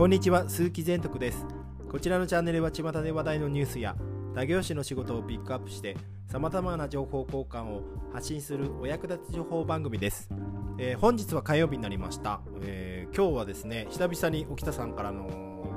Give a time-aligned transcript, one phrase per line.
[0.00, 1.44] こんにちは鈴木善徳です。
[1.90, 3.96] こちらのチャンネルは巷で話題のニュースや
[4.34, 5.94] 他業種の仕事をピックアップして
[6.26, 10.30] さまざまな情報交換を発信するお役立つ情報番組です、
[10.78, 15.28] えー本日は火曜日になりました、えー今日はですね久々に沖田さんからの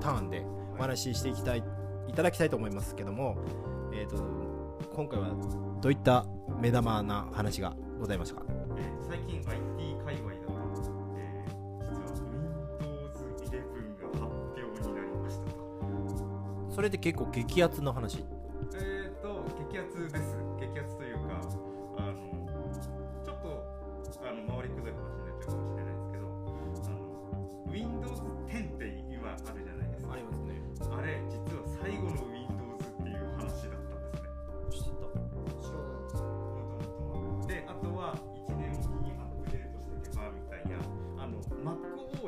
[0.00, 0.44] ターンで
[0.76, 1.62] お話ししていきたい
[2.08, 3.38] いただきたいと思いますけども、
[3.92, 4.16] えー、と
[4.96, 5.28] 今回は
[5.80, 6.26] どういった
[6.60, 8.46] 目玉な話がございましたか？
[8.78, 10.47] え最近 IT 界隈
[16.78, 18.24] それで結構激アツの話？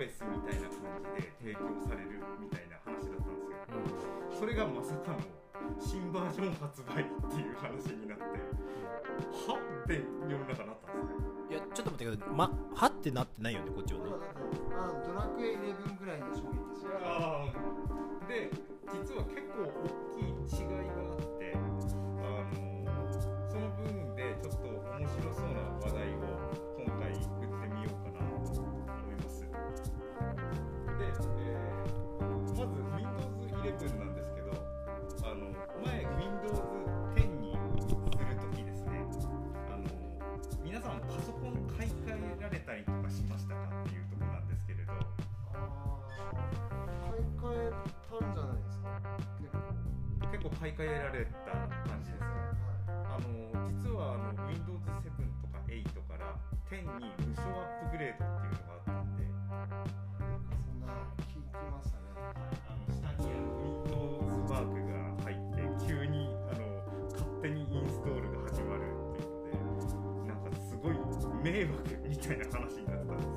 [0.00, 0.80] MacOS みたいな感
[1.12, 5.18] じで提供されるみたいな話だったんですよそれがまさかの
[5.78, 11.28] 新バージョン発売っていう話になってはって世の中なったんですね。
[11.50, 12.34] いやちょっと待ってください。
[12.34, 14.10] まはってなってないよねこっちはね。
[14.72, 18.28] まあドラクエ11ぐらいの衝撃ですよあー。
[18.28, 18.50] で
[18.88, 20.19] 実は結構大きい
[50.60, 50.72] 買い。
[50.74, 51.56] 替えられた
[51.88, 52.28] 感じですか
[53.08, 55.08] あの実はあの Windows 7
[55.40, 56.36] とか8から
[56.68, 59.24] 10に無償アップグレードっていうのがあったんで。
[59.48, 62.12] なんかそんな聞きましたね。
[62.12, 63.32] あの下に
[63.88, 66.68] Windows マークが入って急にあの
[67.08, 68.84] 勝手にインストールが始まる
[69.16, 71.00] っていうのでなんかすごい
[71.40, 73.29] 迷惑みたいな話になったんです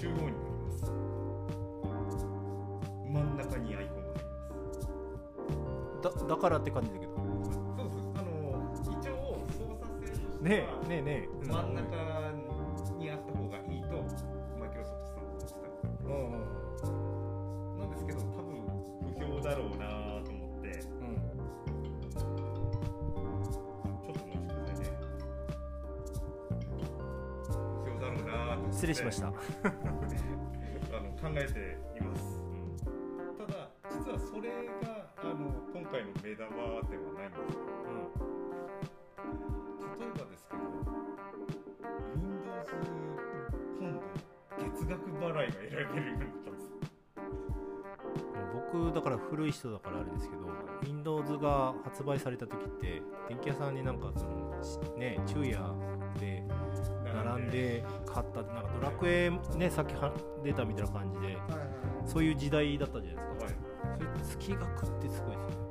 [0.00, 0.86] 中央になります。
[3.12, 6.18] 真ん中にアイコンが入ります。
[6.20, 7.12] だだからって感じだけど。
[7.14, 8.32] そうですあの
[8.82, 10.48] 一応操作性としてね
[10.88, 11.48] ねえねえ、うん。
[11.48, 11.84] 真ん中
[12.98, 13.88] にあった方がいいと
[14.58, 15.60] マイクロソフトさんは思ってた。
[15.60, 16.59] んですよう
[28.80, 29.26] 失礼しました。
[29.28, 29.34] あの
[31.12, 32.40] 考えています。
[33.36, 34.48] ただ実はそれ
[34.80, 37.36] があの今回の目玉ではないんで。
[37.46, 37.68] すよ
[40.00, 40.62] 例えばですけど
[42.16, 42.72] Windows
[43.78, 44.00] 今度
[44.64, 46.70] 月額払いが選べるようになったんです。
[48.72, 50.46] 僕だから古い人だからあれですけど
[50.84, 55.58] Windows が発売された時って電気屋さんになんかそのしね昼夜
[55.98, 55.99] で
[57.12, 60.12] 並んで買ったなんかドラクエねさっきは
[60.44, 61.38] 出たみたいな感じで
[62.04, 63.44] そういう時代だったじゃないですか。
[63.44, 63.54] はい。
[64.24, 65.69] それ月額ってすごいですね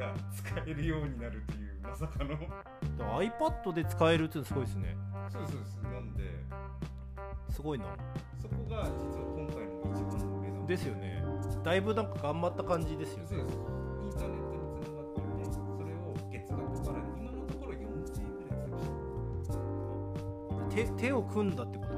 [0.00, 2.34] が使えるようになるというまさかの。
[2.34, 4.96] ー、iPad で使えるっていうのすごいですね。
[5.30, 6.22] そうですそうですなんで。
[7.50, 7.84] すごいな。
[8.40, 11.22] そこが実は今回の一番の目玉ですよね。
[11.62, 13.26] だいぶなんか頑張った感じですよね。
[13.28, 17.84] そうですインターネットにつながっていてそれを月額払い今のところ4000
[18.24, 18.72] 円ぐらい
[19.44, 20.96] する。
[20.96, 21.89] 手手を組んだってこと？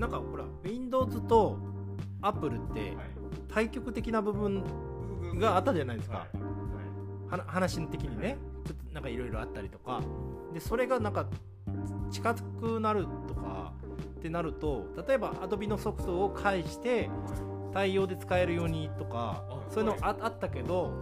[0.00, 1.58] なんかほら Windows と
[2.22, 2.94] アップルってはい
[3.52, 4.62] 対極的な部分
[5.38, 6.26] があったじゃないですか、は
[7.28, 7.30] い。
[7.30, 7.40] はい。
[7.46, 8.38] 話的にね。
[8.64, 10.00] ちょっとなんかいろいろあったりとか。
[10.54, 11.26] でそれがなんか
[12.10, 13.72] 近づくなるとか
[14.18, 17.08] ってなると例えば Adobe のソフトを介して
[17.72, 20.92] 対応で使えるようにとかあそういうのああったけど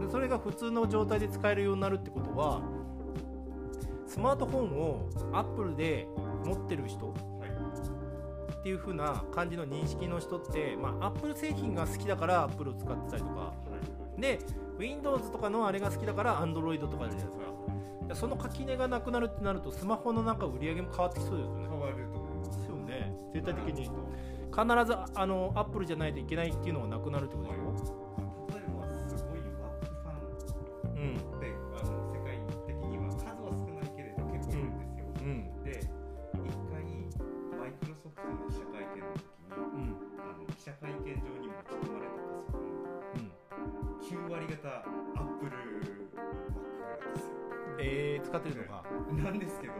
[0.00, 2.60] でそれが普通の状態で使えるようになるってことは
[4.06, 6.06] スマートフォンを Apple で
[6.44, 7.39] 持ってる人はい
[8.60, 13.52] っていう風な感じの認識の人って、まあ、Apple 製品が好きだから Apple を使ってたりとか。
[14.18, 14.38] で
[14.78, 17.32] Windows とかのあれが好きだから Android とかじゃないですか。
[18.08, 21.68] でその垣根がなくなるってなるとスマホのなんか売り上げも変わってきそうですよね。
[21.68, 22.68] 変わると思います。
[22.68, 23.14] よね。
[23.32, 23.84] 絶対的に。
[23.84, 23.92] 必
[24.66, 27.64] はずあの Apple じゃないといけないっていうのがなくなるってことでしょ？
[28.50, 31.14] 例えばすごいワップファンうん。
[31.40, 32.36] であの世界
[32.66, 35.62] 的には数は少ないけれど結構いるんですよ、うん。
[35.62, 36.99] で一回マ
[37.70, 39.30] イクロソフトの記者会見の時
[39.78, 39.94] にうん。
[40.18, 42.66] あの記者会見場に持ち込まれたパソコン。
[43.14, 43.30] うん
[44.00, 45.52] 9割方アップル
[46.16, 47.32] Mac ですよ。
[47.78, 48.82] えー、使ってるのか。
[49.12, 49.72] なんですけど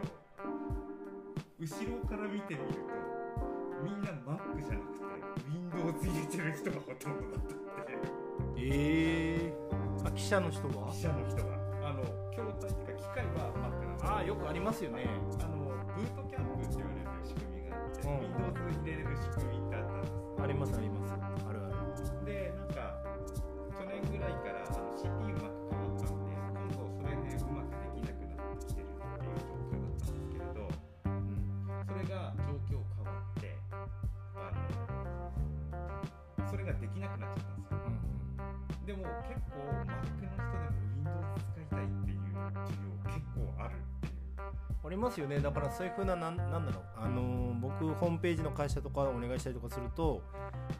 [1.59, 2.79] 後ろから見てみると
[3.83, 5.01] みんな Mac じゃなくて
[5.51, 7.99] Windows 入れてる人がほとんどだったっていう。
[8.57, 10.91] えー、あ記者の人は？
[10.91, 11.59] 記者の人が。
[11.83, 15.09] あの筐体っていうか機械は Mac なんですああよくありますよね。
[15.41, 16.90] あのブートキャンプって言わ
[18.05, 18.21] うん。
[18.21, 21.13] Windows 入れれる仕組みってあったんですありますあります。
[21.13, 22.25] あるある。
[22.25, 23.03] でなんか
[23.77, 30.65] 去年ぐらいからあの CPU うまく変わったんで今度それでうまくできなくなってきてるっていう状況だったんですけれど
[31.05, 34.49] うんそれが状況変わってあ
[36.41, 37.77] のそれができなくなっちゃったんですよ。
[37.85, 38.85] うん。
[38.85, 39.61] でも結構
[44.91, 45.39] りますよね。
[45.39, 46.83] だからそういうふうななんなんだろう。
[46.97, 50.23] あのー僕ホームページの会社とかお願いしたりとかすると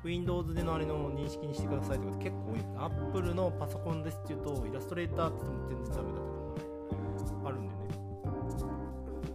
[0.04, 2.86] Windows でのあれの認識にしてくださいとか結構多い。
[2.86, 7.82] Apple のパソコンですって言うとイラストレーターって言っても全然ダメだとかあるんでね。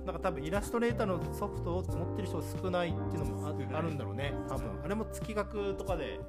[0.05, 4.35] なんか多分イラストレーターのソフトを持ってる人が少ないっていうのもあるんだろうね。
[4.49, 4.71] 多分。
[4.85, 6.21] あれも月額とかで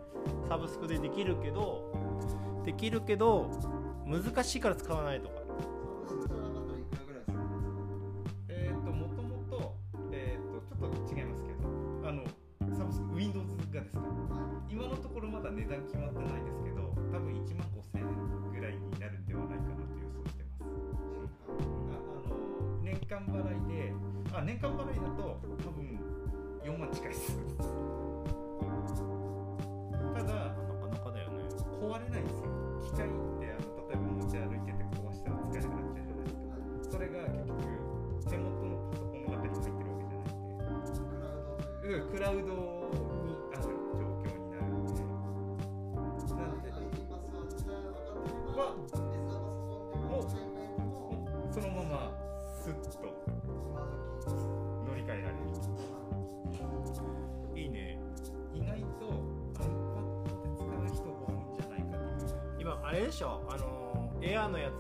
[0.47, 1.91] サブスクでできるけど
[2.63, 3.49] できるけど
[4.05, 5.35] 難しいから使わないとか
[15.57, 18.05] 値段決まってないですけど多分1万5000円
[18.53, 20.69] ぐらいになるんではないかなと予想してます。
[21.89, 22.37] ああの
[22.83, 23.89] 年間払いで
[24.33, 25.97] あ年間払いだと多分
[26.63, 27.33] 4万近いです。
[30.13, 31.41] ただなかなかだよね。
[31.81, 32.21] 壊れない
[48.57, 48.73] は。
[48.73, 50.23] もう
[51.53, 52.11] そのまま
[52.61, 53.07] スッと。
[54.85, 55.35] 乗り換えられる。
[57.55, 57.99] いいね。
[58.53, 59.05] 意外と
[59.53, 63.41] iPad で使う人多いんじゃないかって今あれでしょ？
[63.49, 64.73] あのエアーのやつ。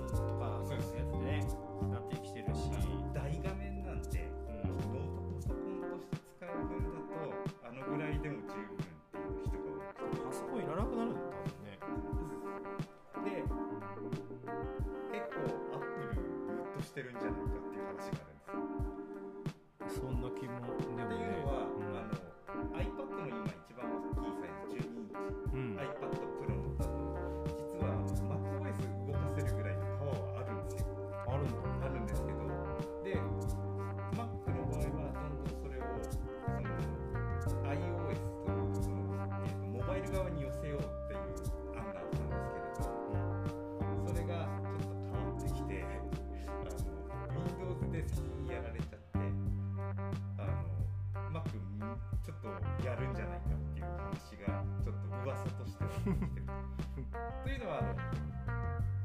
[56.07, 57.91] というのはあの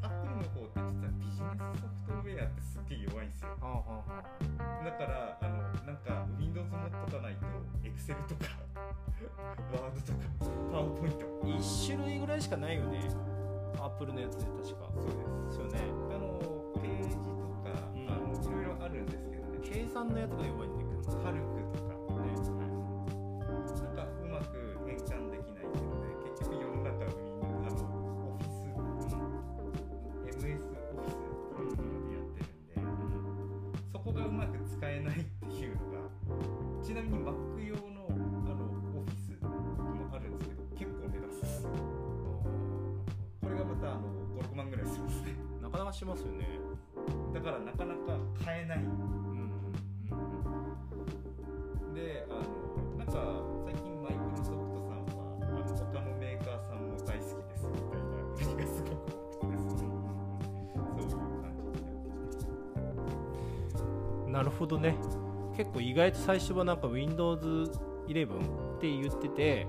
[0.06, 3.49] Apple の方って実はビジネスソフトウェアってすっげえ弱いんですよ。
[3.59, 7.47] だからあのなんか Windows 持っとかないと
[7.82, 8.54] Excel とか
[9.75, 10.23] Word とか
[10.71, 13.11] PowerPoint 一種類ぐらいしかないよね。
[13.78, 14.87] アップルのやつで確か。
[14.94, 15.66] そうです。
[15.66, 15.90] ですよね。
[16.14, 16.38] あの
[16.80, 17.23] ページと
[17.66, 18.06] か、うん。
[18.06, 19.59] あのいろいろあるんですけどね。
[19.61, 21.18] 計算のやつが弱いんだけど。
[21.25, 21.91] ハルクとか
[46.02, 46.59] しますよね。
[47.32, 48.78] だからなかなか買えない。
[48.78, 49.52] うんうん
[51.94, 52.40] であの
[52.99, 53.12] なんか
[53.64, 59.04] 最近マイクロソフトさんはあの他のメーカーさんも大好きですみたいな売りがすごく
[59.40, 59.52] 多くて。
[59.52, 59.87] ですね
[61.09, 62.50] そういう感じになってきて
[64.26, 64.97] うんなるほどね。
[65.56, 69.68] 結構意外と最初はなんか Windows11 って言ってて、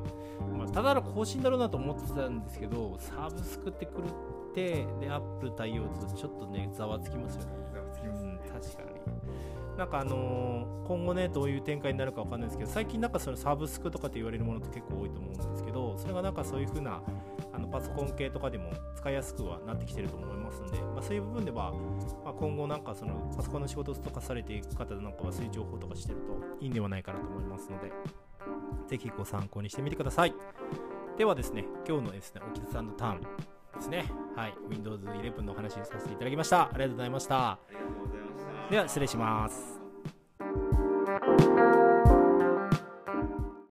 [0.58, 7.52] まあ、ただの更新だろうなと思ってたんですけどサブスクってくるってで Apple 対応するとちょっとねざわつきますよね。
[7.74, 8.40] ざわつきますね。
[8.44, 9.78] うん、確かに。
[9.78, 17.02] なんかあのー今後ねどういう展開になるかわかんないですけど最近なんかそのサブスクとかって言われるものって結構多いと思うんですけどそれがなんかそういう風な
[17.54, 21.72] あのパソコン系とかでも使いやすくはなってきてると思いますんで、まあ、そういう部分では、
[22.24, 27.92] まあ、今後なんかそのパソコンの仕事とかされていく方なんかはそういう情報とかしてるといいんではないかなと思いますので
[28.88, 30.34] ぜひご参考にしてみてください。
[31.18, 33.53] ではですね今日のですねオキザターン
[33.84, 34.06] ですね。
[34.36, 36.64] はい、Windows 11のお話させていただきました。
[36.64, 37.50] ありがとうございました。
[37.52, 38.72] ありがとうございました。
[38.72, 40.83] では失礼します。